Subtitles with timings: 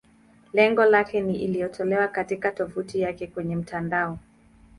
[0.53, 4.19] Lengo lake ni iliyotolewa katika tovuti yake kwenye mtandao.